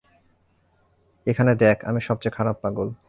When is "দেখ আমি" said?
1.55-1.99